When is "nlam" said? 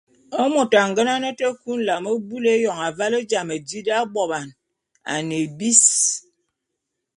1.79-2.05